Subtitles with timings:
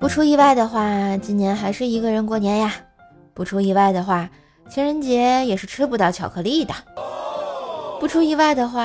[0.00, 2.72] 不出意外的话，今年还是一个人过年呀。
[3.34, 4.28] 不出意外的话，
[4.68, 6.74] 情人节也是吃不到巧克力的。
[8.00, 8.82] 不出意外的话，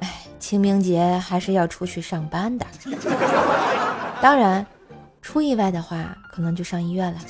[0.00, 2.66] 哎，清明节还是要出去上班的。
[4.20, 4.66] 当然，
[5.22, 7.20] 出意外的话，可能就上医院了。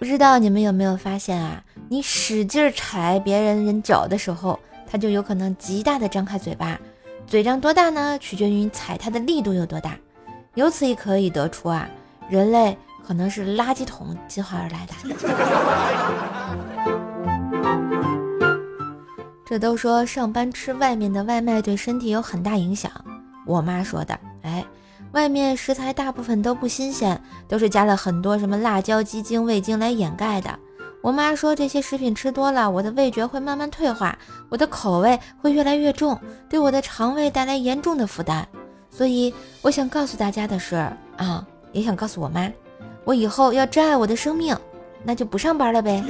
[0.00, 1.62] 不知道你们有没有发现啊？
[1.88, 4.58] 你使劲踩别人人脚的时候，
[4.90, 6.76] 他就有可能极大的张开嘴巴。
[7.30, 8.18] 嘴张多大呢？
[8.18, 9.96] 取决于你踩它的力度有多大。
[10.54, 11.88] 由此也可以得出啊，
[12.28, 14.94] 人类可能是垃圾桶进化而来的。
[19.46, 22.90] 这都说上班吃外面的外卖对身体有很大影响。
[23.46, 24.64] 我妈说的，哎，
[25.12, 30.58] 外面食材大部分都不新鲜，都是加了很多什么辣椒、鸡精、味精来掩盖的。
[31.02, 34.18] 我妈说这些食品吃多了，我的味觉会慢慢退化，
[34.50, 36.18] 我的口味会越来越重，
[36.48, 38.46] 对我的肠胃带来严重的负担。
[38.90, 39.32] 所以
[39.62, 40.76] 我想告诉大家的是
[41.16, 42.52] 啊，也想告诉我妈，
[43.04, 44.54] 我以后要珍爱我的生命，
[45.02, 46.04] 那就不上班了呗。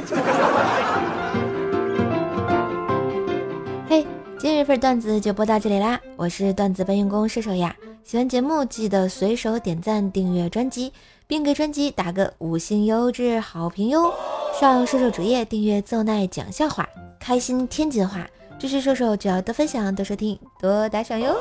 [3.89, 4.05] 嘿，
[4.39, 7.73] 今日份段子就播到这里啦，我是段子搬运工射手呀。
[8.03, 10.93] 喜欢节目记得随手点赞、订阅专辑，
[11.29, 14.13] 并给专辑打个五星优质好评哟。
[14.61, 16.87] 上瘦瘦主页订阅奏奈讲笑话，
[17.19, 21.35] 开心天津话，支持瘦瘦就要多分享、多收听、多打赏哟。